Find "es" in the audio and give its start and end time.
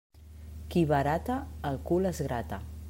2.13-2.25